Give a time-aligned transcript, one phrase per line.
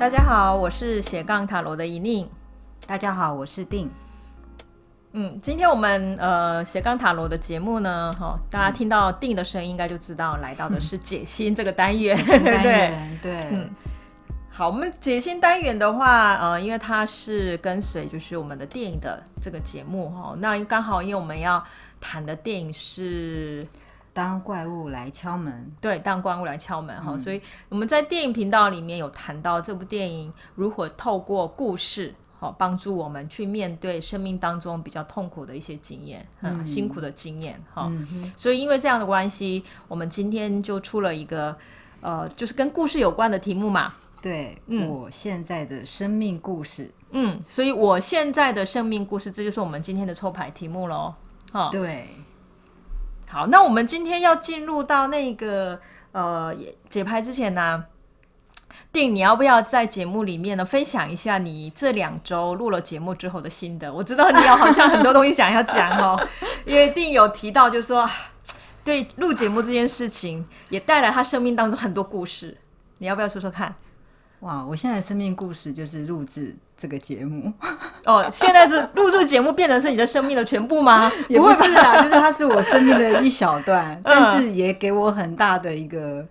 [0.00, 2.26] 大家好，我是斜杠塔罗的怡宁。
[2.86, 3.90] 大家好，我是定。
[5.12, 13.18] 嗯，今天我们呃斜杠塔罗的节目呢，哈、哦，大家听到定的声音，应该就知道来到的是解心这个单元，对不 对？
[13.20, 13.40] 对。
[13.50, 13.70] 嗯，
[14.50, 21.62] 好，我们解心单元的话，呃，因为它是跟随就是我们的电影的这个节目哈、哦，那刚好因为我们要
[22.00, 23.66] 谈的电影是。
[24.12, 38.32] 当怪物来敲门，对，当怪物来敲门哈、嗯，所以我们在电影频道里面有谈到这部电影如何透过故事，好帮助我们去面对生命当中比较痛苦的一些经验，嗯，辛苦的经验哈、嗯。
[38.36, 41.56] 所以因为这样的关系，我们今天就出了一个
[42.00, 43.92] 呃，就是跟故事有关的题目嘛。
[44.20, 51.14] 对，嗯，我现在的生命故事，嗯，所以我现在的生命故事，这就是我们今天的抽牌题目喽。
[51.52, 52.08] 哈，对。
[53.30, 55.80] 好，那我们今天要进入到那个
[56.10, 56.52] 呃
[56.88, 57.84] 解牌之前呢，
[58.90, 63.92] 定你要不要在节目里面呢分享一下你这两周录了节目之后的心得？
[63.92, 66.20] 我知道你有好像很多东西想要讲哦，
[66.64, 68.10] 因为定有提到就是说，
[68.82, 72.58] 对录节目这件事情也带来他生命当中很多故事，
[72.98, 73.72] 你要不要说说看？
[74.40, 77.52] 哇，我现在的生命故事就是录制这个节目
[78.06, 78.26] 哦。
[78.30, 81.10] 现在是录制节目变成是你的生命的全部吗？
[81.28, 86.24] 也不是啊，就是它是我生命的一小段， 但是也给我很大的一个。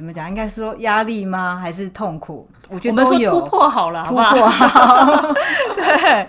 [0.00, 0.26] 怎么讲？
[0.26, 1.58] 应该说压力吗？
[1.60, 2.48] 还是痛苦？
[2.70, 3.30] 我觉得都有。
[3.30, 5.34] 突破好了，突破好。
[5.76, 6.26] 对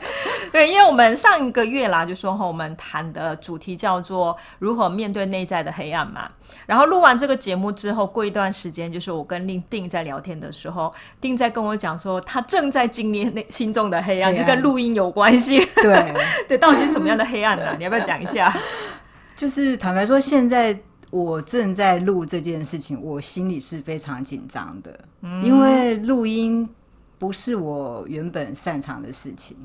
[0.51, 6.29] 对，因为我们上一个月啦，就说哈，我们谈的主题叫做如何面对内在的黑暗嘛。
[6.65, 15.65] 然后录完这个节目之后，过一段时间，就是我跟令定在聊天的时候，定在跟我讲说，他正在经历内心中的黑暗，黑暗就跟录音有关系。
[15.75, 16.13] 对
[16.49, 17.73] 对，到底是什么样的黑暗呢？
[17.77, 18.53] 你要不要讲一下？
[19.33, 20.77] 就是坦白说，现在。
[21.11, 24.99] 我正在录这件事情，我心里是非常紧张的，
[25.43, 26.67] 因为录音
[27.19, 29.55] 不是我原本擅长的事情。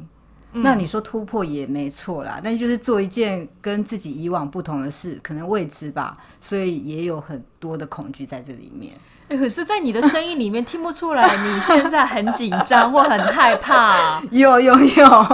[0.56, 8.94] 嗯，那你说突破也没错啦，但就是做一件跟自己以往不同的事，可能未知吧，所以也有很多的恐惧在这里面。
[9.28, 14.22] 欸，可是，在你的声音里面听不出来你现在很紧张 或很害怕。
[14.30, 15.26] 有有有，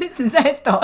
[0.00, 0.80] 一直在抖。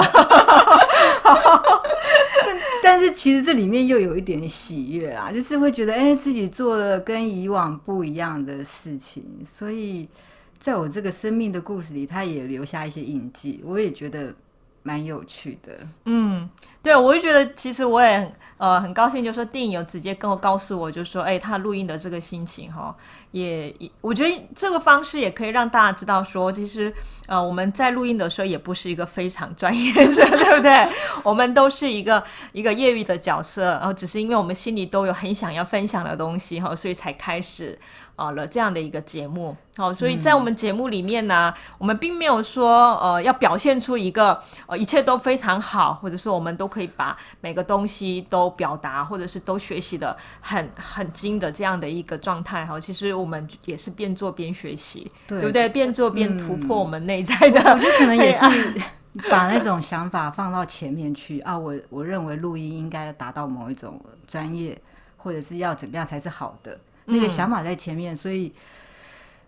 [2.82, 10.08] 但是其实这里面又有一点喜悦啦，就是会觉得哎、欸，自己做了跟以往不一样的事情，所以
[10.58, 14.34] 在我这个生命的故事里，他也留下一些印记，我也觉得
[14.82, 15.86] 蛮有趣的。
[16.04, 16.48] 嗯，
[16.82, 22.96] 对，我就觉得其实我也呃很高兴，就是说电影有直接跟我告诉我，就说哎，他录音的这个心情哈，
[23.30, 26.92] 也我觉得这个方式也可以让大家知道说，其实。
[27.28, 30.88] 呃，我们在录音的时候也不是一个非常专业的， 对不对？
[31.22, 37.78] 我们都是一个一个业余的角色，然后只是因为我们心里都有很想要分享的东西哈，所以才开始
[38.16, 39.54] 啊了这样的一个节目。
[39.76, 52.80] 好，所以在我们节目里面呢，嗯、我们并没有说呃要表现出一个呃一切都非常好，或者说我们都可以把每个东西都表达，或者是都学习的很很精的这样的一个状态哈。
[52.80, 55.68] 其实我们也是边做边学习，对，对不对？
[55.68, 57.17] 边做边突破我们内。
[57.22, 58.44] 在的，我觉得可能也是
[59.30, 61.58] 把那种想法放到前面去啊。
[61.58, 64.80] 我我认为录音应该要达到某一种专业，
[65.16, 68.52] 或者是要怎么样才是好的，那个想法在前面，所以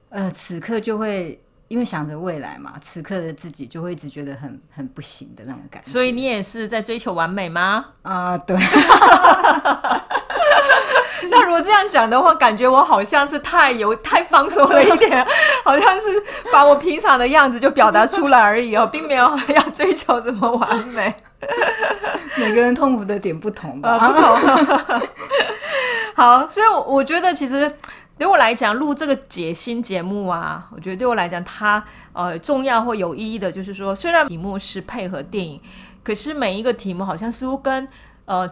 [0.09, 5.89] 呃，此刻就会因为想着未来嘛，此刻的自己就会一直觉得很很不行的那种感觉。
[5.91, 7.91] 所以你也是在追求完美吗？
[8.03, 8.57] 啊，对。
[11.61, 15.27] 这样讲的话，感觉我好像是太有太放松了一点，
[15.65, 16.23] 好像是
[16.53, 21.15] 把我平常的样子就表达出来而已哦，并没有要追求这么完美。
[22.37, 23.99] 每个人痛苦的点不同吧？
[24.09, 25.01] 不同。
[26.15, 27.71] 好，所以我觉得其实
[28.19, 31.83] 对我来讲，录这个解心节目啊，我觉得对我来讲，它
[32.13, 35.61] 呃重要或有意义的，就是说，虽然题目是配合电影，
[36.03, 37.89] 可是每一个题目好像似乎跟
[38.25, 38.49] 呃。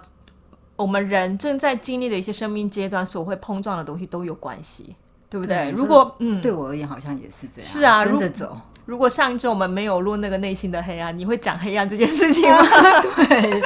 [0.79, 4.95] 我们人正在经历的一些生命阶段所会碰撞的东西都有关系，
[5.29, 5.57] 对不对？
[5.57, 7.71] 对，如果嗯，对我而言好像也是这样。
[7.71, 8.57] 是啊，跟着走。
[8.87, 12.59] 如果上一周我们没有录那个内心的黑暗，你会讲黑暗这件事情吗？
[13.17, 13.63] 对，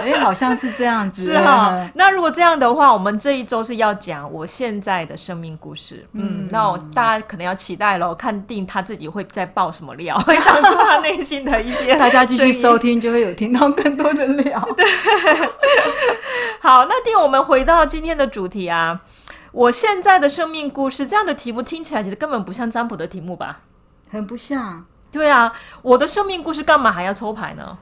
[0.00, 1.24] 哎、欸，好像是这样子。
[1.24, 6.06] 是啊，那如果这样的话，我们这一周是要讲我现在的生命故事。
[6.12, 11.96] 嗯，嗯，那我大家可能要期待喽，看定他自己会再爆什么料， 会讲出他内心的一些。
[11.96, 14.68] 大家继续收听，就会有听到更多的料。
[14.76, 14.84] 对。
[16.60, 19.00] 好，那定我们回到今天的主题啊，
[19.52, 23.60] 我现在的生命故事这样的题目听起来其实根本不像占卜的题目吧？
[24.10, 24.84] 很不像。
[25.10, 25.52] 对啊，
[25.82, 27.78] 我的生命故事干嘛还要抽牌呢？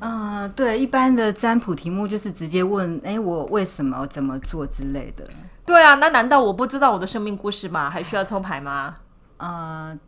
[0.00, 5.24] 啊、呃，对，一般的占卜题目就是直接问，哎，我为什么怎么做之类的。
[5.66, 7.90] 对啊，那难道我不知道我的生命故事吗？
[7.90, 8.96] 还需要抽牌吗？
[9.38, 9.98] 呃，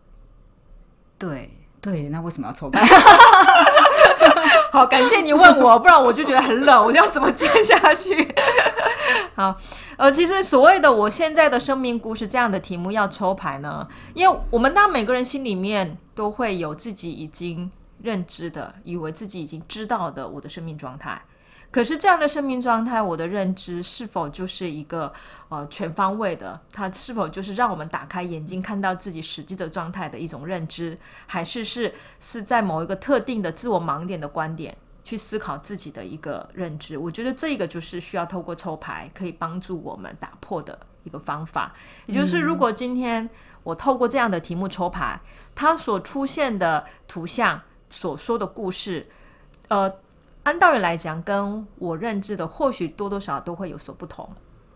[1.18, 1.50] 对
[1.80, 2.86] 对，那为什么要抽牌？
[4.70, 8.32] 好，感谢你问我，不然我就觉得很冷，我就要怎么接下去？
[9.34, 9.54] 好，
[9.96, 17.70] 呃，其实所谓的我现在的生命故事这样的题目要抽牌呢，因为我们当每个人心里面都会有自己已经
[18.02, 21.20] 认知的，以为自己已经知道的我的生命状态。
[21.72, 25.12] 可是这样的生命状态，我的认知是否就是一个
[25.50, 26.60] 呃全方位的？
[26.72, 30.98] 它是否就是让我们打开眼睛看到自己实际的状态的一种认知，
[31.28, 36.98] 还是是是在某一个特定的自我盲点的观点去思考自己的一个认知？
[36.98, 41.72] 我觉得这个就是需要透过抽牌可以帮助我们打破的一个方法。
[42.06, 43.30] 也就是如果今天
[43.62, 45.20] 我透过这样的题目抽牌，
[45.54, 49.06] 它所出现的图像所说的故事，
[49.68, 49.92] 呃。
[50.42, 54.26] 按道理来讲，跟我认知的或许多多少少都会有所不同，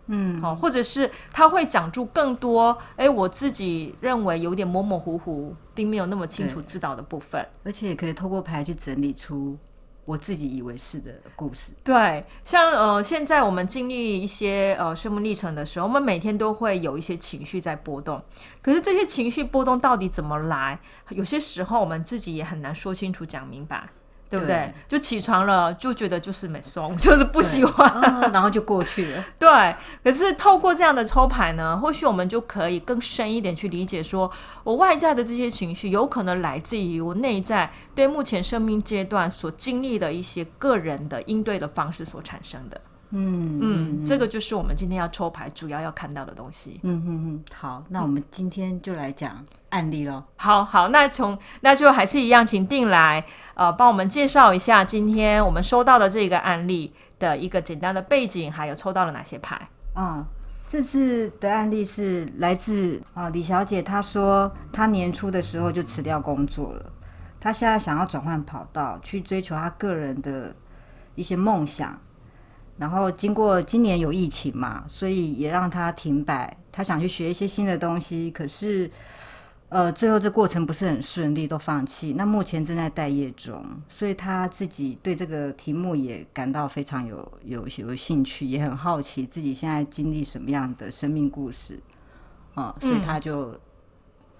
[0.08, 9.56] 嗯，好，或者是他会讲出更多，哎，我自己认为有点模模糊糊，并没有那么清楚知道的部分，而且也可以透过牌去整理出
[10.04, 11.72] 我自己以为是的故事。
[11.82, 18.22] 对，像呃，现在我们经历一些呃生命历程的时候，我们每天都会有一些情绪在波动，
[18.62, 20.78] 可是这些情绪波动到底怎么来？
[21.10, 23.88] 有些时候我们自己也很难说清楚、讲明白。
[24.29, 24.55] 对不对？
[24.55, 29.25] 对，就起床了，就觉得就是没松， 就是不喜欢，哦，然后就过去了。
[29.38, 34.32] 对，可是透过这样的抽牌呢，或许我们就可以更深一点去理解说，说
[34.65, 42.81] 我外在的这些情绪，有可能来自于我内在对目前生命阶段所经历的一些个人的应对的方式所产生的。
[43.16, 46.81] 嗯嗯，这个就是我们今天要抽牌主要要看到的东西。
[46.82, 50.25] 嗯嗯嗯，好，那我们今天就来讲案例喽。
[50.34, 53.25] 好好，那从那就还是一样，请定来
[53.55, 59.69] 呃，帮我们介绍一下今天我们收到的这个案例的一个简单的背景，还有抽到了哪些牌。
[59.94, 60.26] 嗯，
[60.66, 66.93] 这次的案例是来自啊、呃、李小姐，她说她年初的时候就辞掉工作了，
[67.38, 70.52] 她现在想要转换跑道，去追求她个人的
[71.14, 71.96] 一些梦想。
[72.76, 76.56] 然后经过今年有疫情嘛，所以也让他停摆。
[76.73, 78.91] 他想去学一些新的东西，可是，
[79.69, 82.15] 呃，最后这过程不是很顺利，都放弃。
[82.15, 91.81] 那目前正在待业中，所以他自己对这个题目也感到非常有有有兴趣，也很好奇自己现在经历什么样的生命故事
[92.55, 93.56] 啊、嗯，所以他就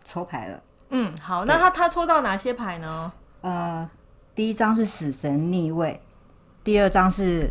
[0.05, 0.61] 抽牌了。
[0.91, 3.13] 嗯，好，那他他抽到哪些牌呢？
[3.43, 3.89] 呃，
[4.35, 6.01] 第一张是死神逆位，
[6.65, 7.49] 第二张是。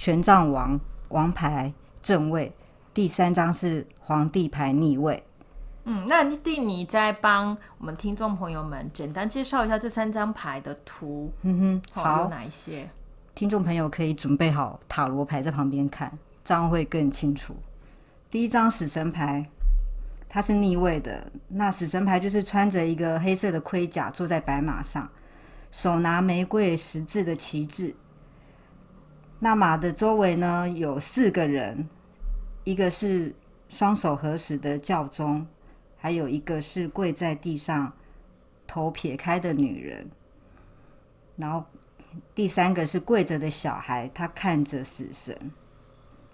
[0.00, 0.80] 权杖王
[1.10, 1.70] 王牌
[2.00, 2.50] 正位，
[2.94, 5.22] 第三张是皇帝牌逆位。
[5.84, 11.30] 嗯，那弟你再帮我们听众朋友们简单介绍一下这三张牌的图。
[11.42, 12.88] 嗯哼，好，有哪一些？
[13.34, 16.10] 听众朋友可以准备好塔罗牌在旁边看，
[16.42, 17.54] 这样会更清楚。
[18.30, 19.50] 第一张死神牌，
[20.30, 21.30] 它是逆位的。
[21.48, 25.06] 那死神牌就是穿着一个黑色的盔甲，坐在白马上，
[25.70, 27.94] 手拿玫瑰十字的旗帜。
[29.42, 31.88] 那马的周围呢，有四个人，
[32.64, 33.34] 一个是
[33.70, 35.46] 双手合十的教宗，
[35.96, 37.90] 还有一个是跪在地上
[38.66, 40.10] 头撇开的女人，
[41.36, 41.64] 然后
[42.34, 45.50] 第三个是跪着的小孩，他看着死神，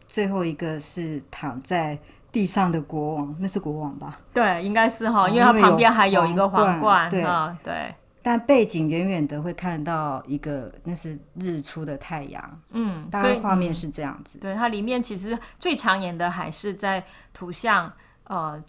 [0.08, 1.96] 最后一个是躺在
[2.32, 4.18] 地上的国王，那是国王吧？
[4.34, 7.24] 对，应该是哈，因为他旁边还有一个皇冠，对
[7.62, 7.94] 对。
[8.26, 12.60] 但背景远远的会看到一个，那是日出的太阳。
[12.70, 14.40] 嗯，大概画面是这样子。
[14.40, 17.92] 对，它里面其实最抢眼的还是在图像，
[18.24, 18.60] 呃，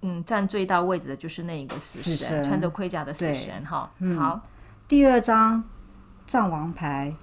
[0.00, 3.62] 嗯，占最大位置的就是那一个死神，死神穿着盔甲的死神。
[3.66, 4.40] 哈、嗯，好。
[4.88, 5.62] 第二张
[6.26, 7.14] 藏王牌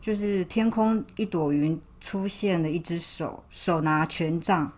[0.00, 4.72] 就是天空一朵云出现了一只手，手拿权杖，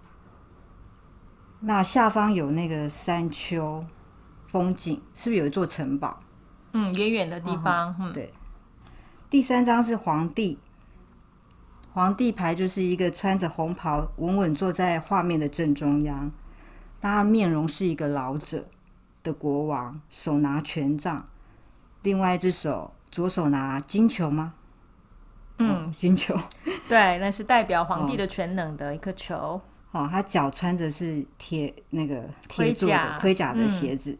[1.60, 3.86] 那下方有那个山丘
[4.46, 6.20] 风景，是不是有一座城堡？
[6.72, 7.94] 嗯，远远的地方。
[7.98, 8.30] 嗯，对。
[9.28, 10.58] 第三张是皇帝，
[11.92, 16.32] 皇帝牌就是一个穿着红袍，稳稳坐在画面的正中央。
[17.00, 18.66] 他面容是一个老者
[19.22, 21.28] 的国王，手拿权杖，
[22.02, 24.54] 另外一只手左手拿金球吗？
[25.58, 26.36] 嗯，哦、金球。
[26.88, 29.60] 对，那是代表皇帝的全能的一颗球。
[29.92, 34.12] 哦，他脚穿着是铁那个铁做的盔甲的鞋子。
[34.12, 34.18] 嗯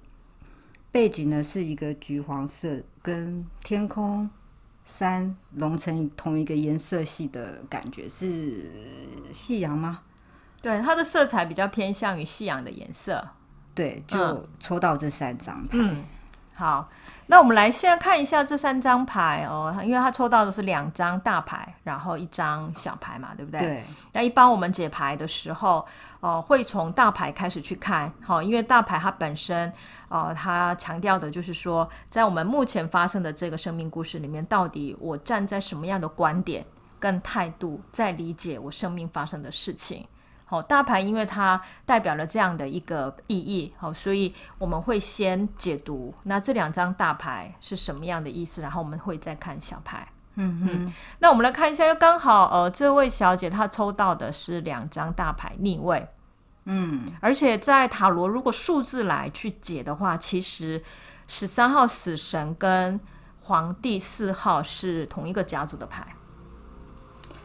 [0.93, 4.29] 背景呢是一个橘黄色，跟天空、
[4.85, 8.71] 山融成同一个颜色系的感觉，是
[9.33, 10.03] 夕阳吗？
[10.61, 13.27] 对，它的色彩比较偏向于夕阳的颜色。
[13.75, 15.79] 对，就抽到这三张牌。
[15.79, 16.05] 嗯，
[16.61, 16.87] 好，
[17.29, 23.59] 那我们来现在看一下这三张牌哦，因为他抽到的是两张大牌，然后一张小牌嘛，对不对？
[23.61, 23.85] 对。
[24.13, 25.79] 那一般我们解牌的时候，
[26.21, 29.71] 哦、呃，会从大牌开始去看，好、哦，因为大牌它本身，
[30.11, 36.63] 哦、呃，它强调的就是说，在我们目前发生的这个生命故事里面，到底我站在什么样的观点
[36.99, 40.07] 跟态度，在理解我生命发生的事情。
[40.51, 50.09] 好，大牌因为它代表了这样的一个意义，好，所以我们会先解读那这两张大牌是什么样的意思，然后我们会再看小牌。
[50.35, 56.09] 嗯嗯，那我们来看一下，又刚好呃，这位小姐她抽到的是两张大牌逆位，
[56.65, 60.83] 嗯，而且在塔罗如果数字来去解的话，其实
[61.29, 62.99] 十三号死神跟
[63.43, 66.05] 皇帝四号是同一个家族的牌。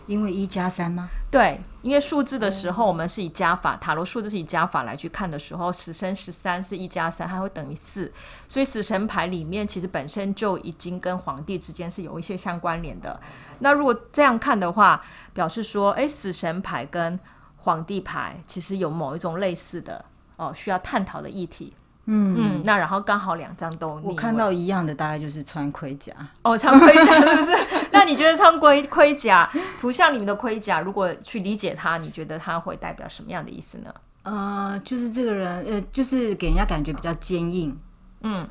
[0.08, 1.10] 因为一加三吗？
[1.32, 8.12] 对，因为数字的时候，我们是以加法，塔罗数字是以加法来去看的时候，死神十三是一加三，它会等于四，
[8.48, 13.20] 所以死神牌里面其实本身就已经跟皇帝之间是有一些相关联的。
[13.60, 15.02] 那如果这样看的话，
[15.34, 17.20] 表示说，哎，死神牌跟
[17.58, 20.06] 皇帝牌其实有某一种类似的
[20.38, 21.74] 哦，需要探讨的议题。
[22.08, 27.58] 嗯嗯，那然后刚好两张都我看到一样的，大概就是穿盔甲哦，穿盔甲是不是？
[27.92, 33.94] 那你觉得穿盔盔甲图像里面的盔甲，如果去理解它，你觉得它会代表什么样的意思呢？
[34.24, 37.78] 呃，就是这个人呃，就是给人家感觉比较坚硬，
[38.22, 38.48] 嗯，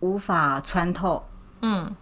[0.00, 1.24] 无法穿透，
[1.62, 1.94] 嗯，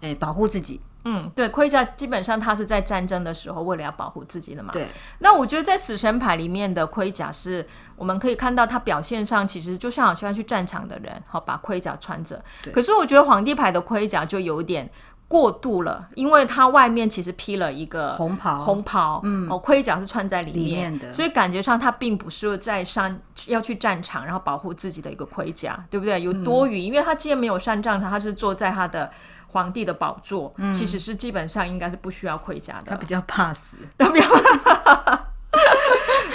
[0.00, 0.80] 哎，保护自己。
[1.08, 4.72] 嗯，对，盔甲基本上它是在战争的时候为了要保护自己的嘛。
[4.72, 4.88] 对。
[5.20, 12.44] 那我觉得在死神牌里面的盔甲是，我们可以看到它表现上其实就像好像去战场的人，好把盔甲穿着。
[12.60, 12.72] 对。
[12.72, 14.90] 可是我觉得皇帝牌的盔甲就有点
[15.28, 26.20] 过度了，因为它外面其实披了一个红袍，红袍，嗯，哦，盔甲是穿在里面，里面的，所以感觉上它并不是在上要去战场，然后保护自己的一个盔甲，对不对？
[26.20, 29.08] 有多余，嗯、因为他既然没有上战场，他是坐在他的。
[29.56, 32.90] 皇帝的宝座，嗯、其实是基本上应该是不需要盔甲的。
[32.92, 35.18] 他比较怕死，他比较怕。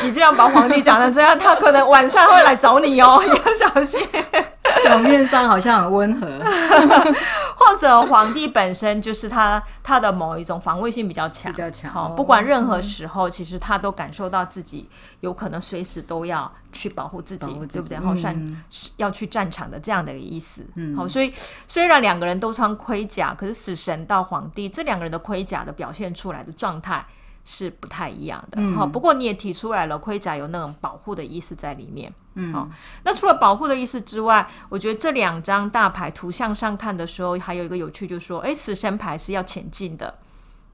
[0.02, 4.02] 你这样把皇帝讲成这样，他可能晚上会来找你哦，你要小心。
[4.84, 6.28] 表面上好像很温和，
[7.62, 11.92] 或者皇帝本身就是他他的某一种防卫性比较强，比较强。
[11.92, 14.90] 好，不管任何时候，其实他都感受到自己
[15.20, 17.94] 有可能随时都要去保护自己，自己对不对？
[17.96, 18.64] 然后战、嗯、
[18.98, 20.66] 要去战场的这样的一个意思。
[20.76, 21.32] 嗯，好，所以
[21.68, 27.06] 虽然两个人都穿盔甲，可是死神到皇帝这两个人的盔甲的表现出来的状态。
[27.44, 32.70] 是不太一样的，好、嗯，不过你也提出来了，盔甲有那种保护的意思在里面，嗯，好，
[33.04, 40.14] 那除了保护的意思之外，我觉得这两张大牌图像上看的时候，还有一个有趣，就是说，哎，死神牌是要前进的，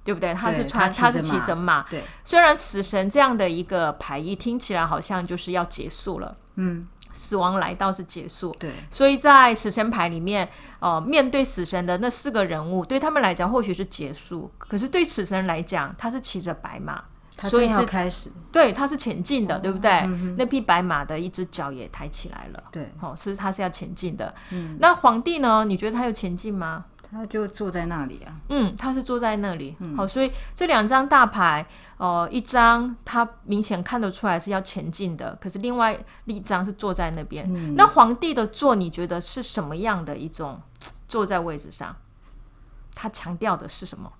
[0.03, 0.33] 对不对？
[0.33, 2.03] 他是穿，他是骑着马，对。
[2.23, 6.87] 虽然死神这样的一个牌意听起来好像就是要结束了，嗯。
[7.17, 10.47] 死亡来到是结束，对，所以在死神牌里面，
[10.79, 17.03] 呃，面对死神的那四个人物，对他们来讲或许是结束，可是对死神来讲，他是骑着白马，
[17.35, 19.91] 所以是开始，对，他是前进的，哦、对不对？
[20.05, 24.33] 嗯、那匹白马的一只脚也抬起来了，对，好、哦，是他是要前进的。
[24.51, 25.65] 嗯，那皇帝呢？
[25.65, 26.85] 你觉得他有前进吗？
[27.09, 31.65] 他就坐在那里啊，嗯，他是坐在那里，嗯、好，所以这两张大牌，
[31.97, 37.45] 呃，一张他明显看得出来是要前进的，可是另外一张是坐在那边。
[37.53, 40.61] 嗯、那皇帝的坐，你觉得是什么样的一种
[41.07, 41.95] 坐在位置上？
[42.93, 44.11] 他强调的是什么？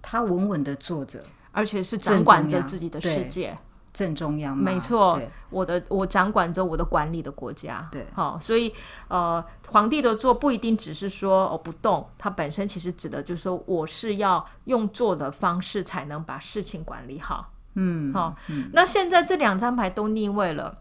[0.00, 1.18] 他稳稳的坐着，
[1.50, 3.58] 而且是掌管着自己的世界。
[3.94, 5.18] 正中央，没错，
[5.50, 8.74] 我的我掌管着我的管理的国家，对，好，所以
[9.06, 20.78] 呃，皇帝的坐不一定只是说哦不动，它本身其实指的就是说我是要用坐的方式才能把事情管理好，嗯，好，嗯，那现在这两张牌都逆位了，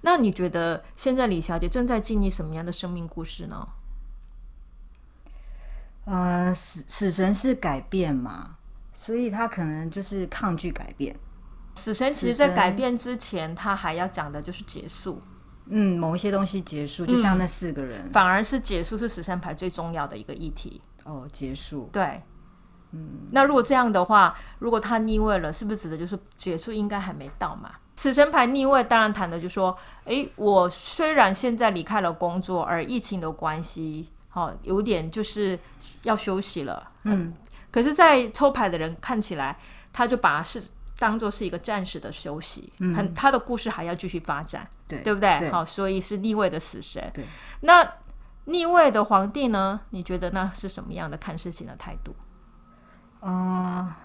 [0.00, 3.68] 那你觉得现在李小姐正在经历什么样的生命故事呢？
[6.06, 8.56] 呃，死死神是改变嘛，
[8.94, 11.14] 所以他可能就是抗拒改变。
[11.78, 15.22] 死神其实，在改变之前，他还要讲的就是结束。
[15.70, 20.80] 嗯，某一些东西结束，就像那四个人，嗯、反而是结束是死神牌最重要的一个议题。
[21.04, 21.90] 哦，结束。
[21.92, 22.22] 对，
[22.92, 23.26] 嗯。
[23.30, 27.70] 那如果这样的话，如果他逆位了，是不是指的就是结束应该还没到嘛？
[27.96, 35.58] 死神牌逆位，当然谈的就是说，哎，我虽然现在离开了工作，而疫情的关系，好、哦，有点就是
[36.02, 36.90] 要休息了。
[37.02, 37.34] 嗯。
[37.70, 39.58] 可是，在抽牌的人看起来，
[39.92, 40.62] 他就把是。
[40.98, 45.38] 当做是一个暂时的休息，嗯，很他的故事还要继续发展，对，对不对？
[45.38, 47.10] 对，好，所以是逆位的死神。
[47.14, 47.24] 对，
[47.60, 47.88] 那
[48.46, 49.80] 逆位的皇帝呢？
[49.90, 52.14] 你觉得那是什么样的看事情的态度？
[53.20, 53.96] 嗯、呃，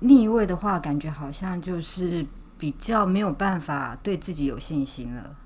[0.00, 2.24] 逆位的话，感觉好像就是
[2.56, 5.36] 比较没有办法对自己有信心了。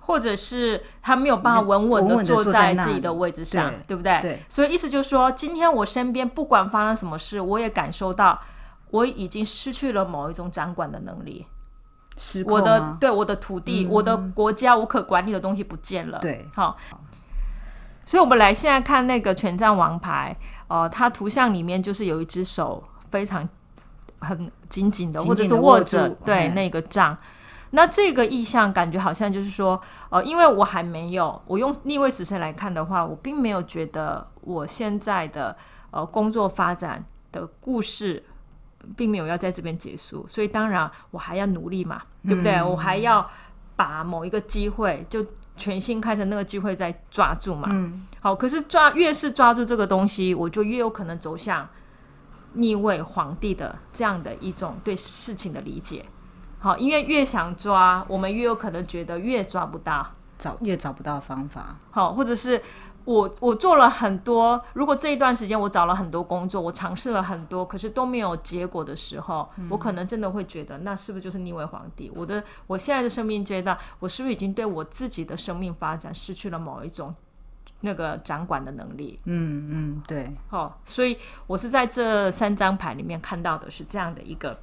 [0.00, 4.20] 或者是他没有办法稳稳的坐在自己的位置上，对，对不对？
[4.20, 4.42] 对。
[4.48, 8.40] 所以意思就是说，今天我身边不管发生什么事，我也感受到
[8.90, 11.46] 我已经失去了某一种掌管的能力。
[12.46, 16.18] 我的对我的土地、嗯，我的国家，无可管理的东西不见了。
[16.20, 16.76] 对，好。
[18.06, 20.34] 所以，我们来现在看那个权杖王牌，
[20.68, 23.46] 哦、呃，它图像里面就是有一只手非常
[24.20, 27.18] 很紧紧的，或者是握着对那个杖。
[27.70, 29.78] 那这个意象感觉好像就是说，
[30.08, 35.54] 呃，因为我还没有，我用逆位死神来看的话，我并没有觉得我现在的
[35.90, 38.24] 呃工作发展的故事，
[38.96, 42.54] 并没有要在这边结束，所以当然我还要努力嘛，对不对？
[42.56, 43.28] 嗯、我还要
[43.74, 45.24] 把某一个机会就
[45.56, 47.68] 全新开成那个机会再抓住嘛。
[47.70, 51.68] 嗯，好，可是抓越是抓住这个东西，我就越有可能走向
[52.54, 56.04] 逆位皇帝的这样的一种对事情的理解。
[56.58, 61.76] 好，因为越想抓，我们越有可能觉得越抓不到，找越找不到方法。
[61.90, 62.60] 好，或者是
[63.06, 72.12] 我我做了很多，如果这一段时间我找了很多工作，我尝试了很多，可是都没有结果的时候，嗯、我可能真的会觉得，那是不是就是逆位皇帝？
[72.14, 77.14] 我的我现在的生命阶段，我是不是已经对我自己的生命发展失去了某一种
[77.80, 79.18] 那个掌管的能力？
[79.24, 80.30] 嗯嗯，对。
[80.48, 84.60] 好，所以我是在这三张牌里面看到的是这样的一个。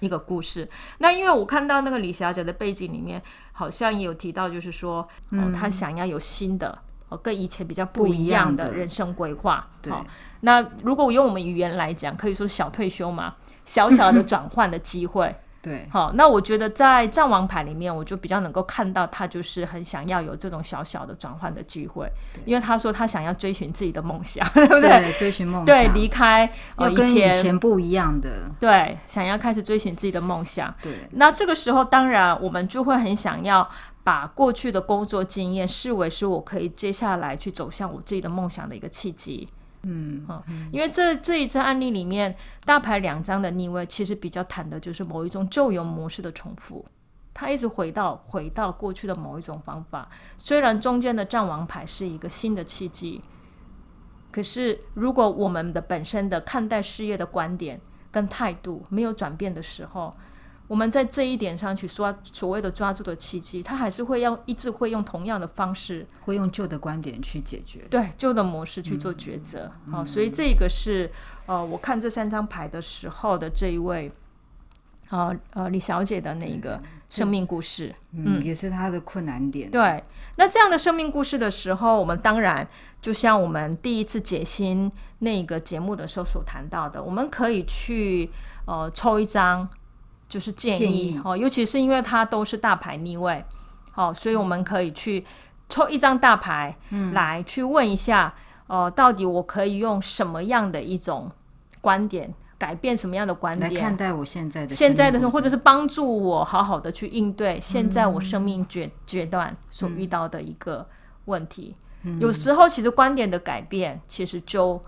[0.00, 0.68] 一个故事，
[0.98, 3.20] 那因为我看到那个李小姐的背景里面，
[3.50, 9.66] 好像也有提到，就是说，嗯、呃，她想要有新的，呃，跟以前比较不一样的人生规划。
[9.80, 9.92] 对，
[10.40, 13.34] 那如果我用我们语言来讲，可以说是小退休嘛，
[13.64, 15.34] 小小的 转换的机会。
[15.60, 22.08] 对，好，那我觉得在战王牌里面，我就比较能够看到他就是很想要有这种小小的转换的机会，
[22.46, 24.88] 因为他说他想要追寻自己的梦想， 对不对？
[24.88, 30.72] 对，追寻梦想，对，离开呃跟以前不一样的，对，想要开始追寻自己的梦想。
[30.80, 33.68] 对，那这个时候当然我们就会很想要
[34.08, 39.46] 把过去的工作经验视为是我可以接下来去走向我自己的梦想的一个契机。
[39.82, 40.26] 嗯，
[40.72, 42.34] 因为这这一次案例里面，
[42.64, 46.82] 大牌两张的逆位，其实比较谈的就是某一种旧有模式的重复，
[47.34, 50.08] 他一直回到回到过去的某一种方法。
[50.38, 53.20] 虽然中间的战王牌是一个新的契机，
[54.32, 57.78] 可是如果我们的本身的看待事业的观点
[58.10, 60.16] 跟态度没有转变的时候，
[60.68, 69.72] 我们在这一点上去说所谓的抓住的契机，他还是会要一直会用同样的方式，会用旧的观点去解决，对旧的模式去做抉择。
[69.90, 71.10] 好、嗯哦，所以这个是
[71.46, 74.12] 呃，我看这三张牌的时候的这一位，
[75.08, 76.78] 呃呃李小姐的那一个
[77.08, 79.70] 生命故事，嗯，也是她的困难点。
[79.70, 80.04] 对，
[80.36, 82.68] 那这样的生命故事的时候，我们当然
[83.00, 88.30] 就像我们第一次解析那个节目的时候所谈到的，我们可以去
[88.66, 89.66] 呃抽一张。
[90.28, 93.42] 就是建议，哦，尤其是因为它都是大牌逆位，
[93.94, 95.24] 哦，所以我们可以去
[95.70, 98.34] 抽一张大牌，嗯，来去问一下，
[98.66, 101.30] 哦、呃，到底我可以用什么样的一种
[101.80, 110.86] 观点，改变什么样的观点来看待我现在的现在的，或者是帮助我好好的去应对现在我生命阶阶段所遇到的一个
[111.24, 111.74] 问题。
[112.02, 114.80] 嗯、有时候其实观点的改变，其实就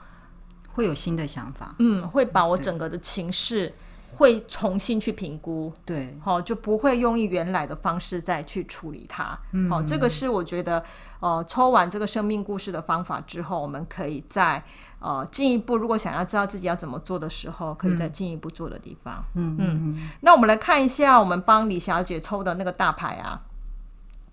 [0.73, 3.73] 会有新的想法，嗯，会把我整个的情绪。
[4.21, 9.37] 会重新去评估，对，好、哦、就不会用原来的方式再去处理它。
[9.53, 10.85] 嗯，好、哦，这个是我觉得，
[11.21, 14.63] 呃，抽完这个生命故事的方法之后，我们可以再
[14.99, 19.25] 呃进一步，如果想要知道自己要怎么做的时候，可以再进一步做的地方。
[19.35, 23.41] 嗯嗯，那我们来看一下，我们帮李小姐抽的那个大牌啊。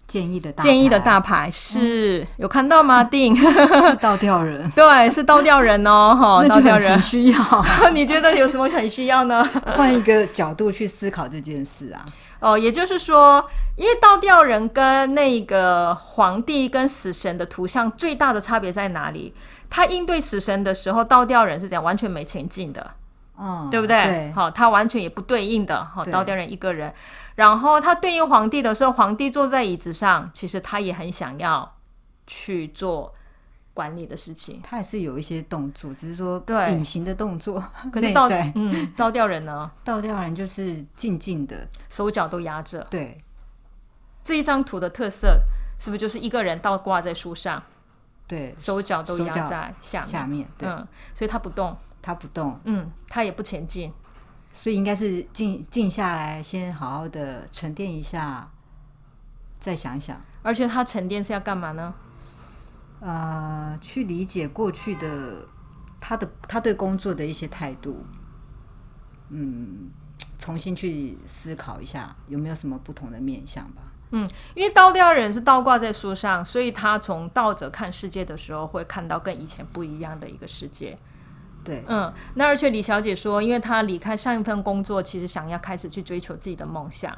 [0.07, 3.03] 建议的大建议的大牌是、嗯、有看到吗？
[3.05, 7.65] 定是倒吊人， 对，是倒吊人哦，哈， 倒吊人需要。
[7.93, 9.43] 你觉得有什么很需要呢？
[9.75, 12.05] 换一个角度去思考这件事啊。
[12.39, 13.43] 哦，也就是说，
[13.75, 19.33] 因为倒吊人跟那个皇帝跟死神的图像最大的差别在哪里？
[19.69, 22.91] 他应对死神的时候，倒吊人是这样，完全没前进的。
[23.37, 24.31] 嗯，对不对？
[24.33, 25.85] 好，他完全也不对应的。
[25.85, 26.93] 好，倒吊人一个人，
[27.35, 31.75] 然后他对应皇帝的时候，皇帝坐在椅子上，其实他也很想要
[32.25, 33.13] 去做
[33.73, 34.59] 管理的事情。
[34.63, 37.63] 他也是有一些动作，只是说对隐形的动作。
[37.91, 39.69] 可是倒嗯，倒吊人呢？
[39.83, 42.85] 倒吊人就是静静的，手脚都压着。
[42.89, 43.21] 对，
[44.23, 45.39] 这一张图的特色
[45.79, 47.61] 是不是就是一个人倒挂在树上？
[48.27, 50.09] 对，手脚都压在下面。
[50.09, 51.75] 下面，对，嗯，所以他不动。
[51.99, 53.91] 他不动，嗯，他也不前进，
[54.53, 58.49] 所以应该是静静下来，先好好的沉淀一下，
[59.59, 60.21] 再想想。
[60.41, 61.93] 而且他沉淀是要干嘛呢？
[63.01, 65.45] 呃，去理解过去的
[65.99, 68.05] 他的他对工作的一些态度，
[69.27, 69.89] 嗯，
[70.39, 73.81] 重新去思考一下有没有什么不同的面向吧。
[74.11, 80.97] 嗯，因为倒吊人是倒挂在树上，所以他从倒着看世界的时候，会看到跟以前不一样的一个世界。
[81.63, 87.13] 对，嗯，那而且李小姐说，因为她离开上一份工作，其实想要开始去追求自己的梦想。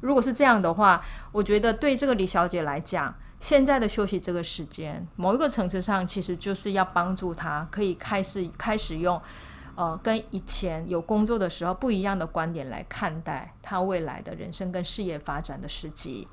[0.00, 1.02] 如果是这样的话，
[1.32, 9.18] 我觉得对这个李小姐来讲，现在的休息这个时间，某一个层次上，其实就是要帮助她可以开始开始用，
[9.76, 16.26] 呃，跟以前有工作的时候不一样的观点来看待他未来的人生跟事业发展的时机。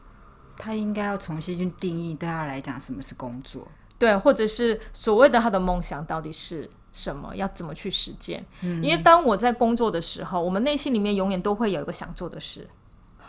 [0.58, 3.68] 他应该要重新去定义，对他来讲，什么是工作？
[3.98, 7.36] 对，或者是所谓的他的梦想到底是什么？
[7.36, 8.46] 要怎么去实践？
[8.62, 12.68] 嗯，因为当我在工作的时候，我们内心里面永远都会有一个想做的事。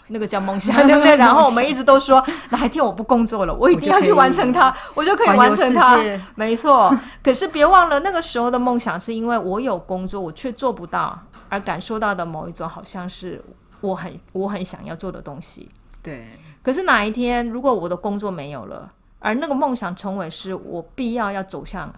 [0.09, 1.15] 那个叫梦想， 对不对？
[1.19, 5.99] 然后我们一直都说，哪一天我不工作了，我一定要去完成它，我就可以完成它。
[6.35, 6.95] 没错。
[7.23, 13.43] 可是别忘了，那个时候的梦想是因为我有工作，我却做不到，而感受到的某一种好像是
[13.81, 15.69] 我很我很想要做的东西。
[16.03, 16.27] 对。
[16.63, 18.89] 可是哪一天，如果我的工作没有了，
[19.19, 21.93] 而那个梦想成为是我必要要走向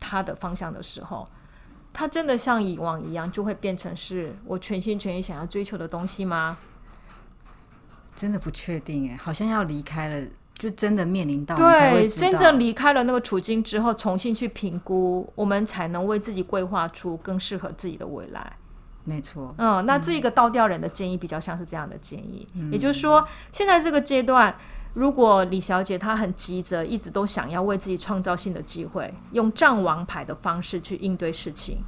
[0.00, 1.26] 它的方向的时候，
[1.92, 6.56] 它真的像以往一样，就会变成是我全心全意想要追求的东西吗？
[8.14, 18.52] 真的不确定哎，好像要离开了，就真的面临到对，真正离开了那个处境之后，重新去评估，我们才能为自己规划出更适合自己的未来。
[19.04, 24.54] 没错，嗯，那这个倒吊人的建议比较像是这样的建议，嗯、也就是说，现在这个阶段，
[24.94, 31.78] 如果李小姐她很急着，一直都想要为自己创造新的机会，用战王牌的方式去应对事情，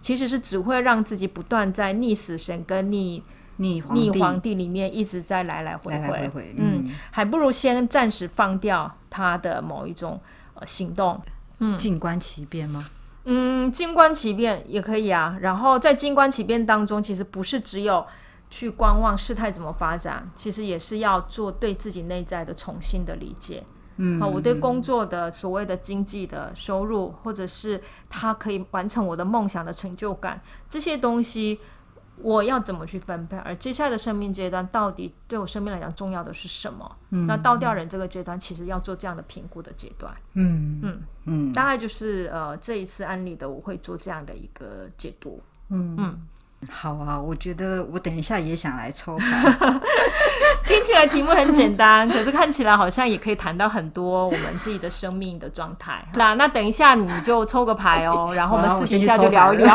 [0.00, 3.24] 其实是只会让自己不断在逆死神跟逆。
[3.60, 10.18] 逆皇，逆皇帝里面一直在来来回回，来来回回嗯，嗯，还不如先暂时放掉他的某一种
[10.54, 11.20] 呃行动，
[11.58, 12.88] 嗯，静观其变吗？
[13.24, 15.36] 嗯，静观其变也可以啊。
[15.42, 18.06] 然后在静观其变当中，其实不是只有
[18.48, 23.62] 去观望事态怎么发展，其实也是要做对自己内在的重新的理解。
[23.98, 31.60] 嗯，好，我对工作的所谓的经济的收入，或者是他可以完成我的梦想的成就感，这些东西。
[32.22, 33.36] 我要怎么去分配？
[33.38, 36.96] 而接下来的生命阶段，到底对我生命来讲重要的是什么？
[37.10, 40.12] 嗯，那倒吊人这个阶段，其实要做这样的评估的阶段。
[40.34, 45.42] 嗯嗯嗯，大概就是呃这一次案例的，我会做这样的一个解读。
[45.70, 46.20] 嗯嗯。
[46.68, 49.50] 好啊，我觉得我等一下也想来抽牌。
[50.66, 56.06] 听起来题目很简单，可是看起来好像也可以谈到很多我们自己的生命的状态。
[56.16, 59.74] 那那等一下你就抽个牌哦，然后我们私底下就聊一聊。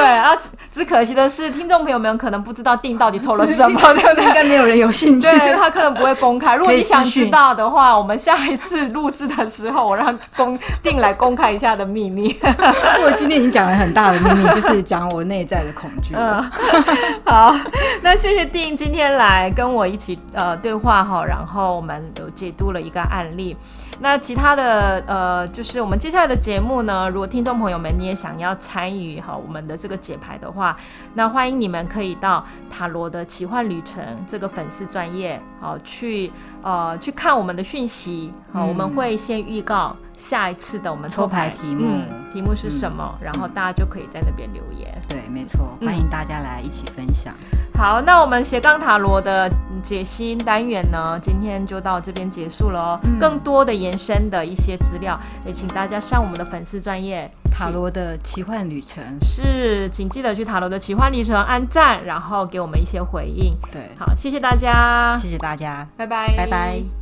[0.00, 0.36] 对，然后
[0.70, 4.24] 只，可惜的是，听众朋友们可能不知道定到底抽了什么， 对不对？
[4.24, 5.28] 应该没有人有兴趣。
[5.28, 6.56] 对，他可能不会公开。
[6.56, 12.36] 如果你想知道的话，我们下一次录制的时候，我让公定来公开一下的秘密。
[13.04, 14.80] 我今天已经讲了很大的秘密，就是。
[14.90, 16.14] 讲我内在的恐惧。
[16.16, 16.42] 嗯，
[17.24, 17.54] 好，
[18.00, 23.54] 那谢谢定今天来跟我一起呃对话哈，然后我们有解读了一个案例。
[24.02, 30.74] 那其他的呃，就是我们接下来的节目呢，如果听众朋友们你也想要参与哈我们的这个解牌的话，
[31.12, 36.32] 那欢迎你们可以到塔罗的奇幻旅程这个粉丝专业好去
[36.62, 39.94] 呃去看我们的讯息好，我们会先预告。
[40.20, 43.18] 下一次的我们抽牌，题目，嗯，题目是什么？
[43.20, 44.86] 嗯，然后大家就可以在那边留言。
[45.08, 47.34] 对，没错，欢迎大家来一起分享。
[47.52, 49.50] 嗯，好，那我们斜杠塔罗的
[49.82, 53.00] 解析单元呢，今天就到这边结束了哦。
[53.04, 59.02] 嗯，更多的延伸的一些资料，也请大家上我们的粉丝专业塔罗的奇幻旅程。
[59.22, 63.56] 是，请记得去塔罗的奇幻旅程按赞，然后给我们一些回应。
[63.72, 66.99] 对，好，谢谢大家，谢谢大家，拜拜，拜拜。